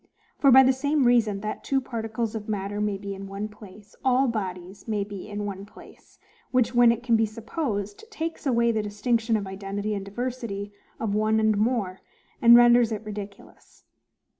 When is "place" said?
3.47-3.95, 5.63-6.17